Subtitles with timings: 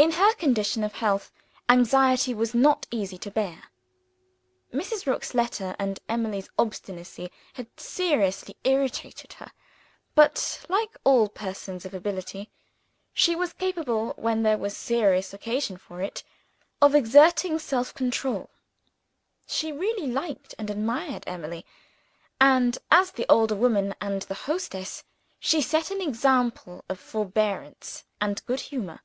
[0.00, 1.32] In her condition of health,
[1.68, 3.64] anxiety was not easy to bear.
[4.72, 5.06] Mrs.
[5.06, 9.50] Rook's letter and Emily's obstinacy had seriously irritated her.
[10.14, 12.48] But, like all persons of ability,
[13.12, 16.22] she was capable, when there was serious occasion for it,
[16.80, 18.50] of exerting self control.
[19.48, 21.66] She really liked and admired Emily;
[22.40, 25.02] and, as the elder woman and the hostess,
[25.40, 29.00] she set an example of forbearance and good humor.